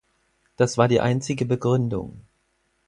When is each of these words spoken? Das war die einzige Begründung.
Das 0.55 0.79
war 0.79 0.87
die 0.87 0.99
einzige 0.99 1.45
Begründung. 1.45 2.25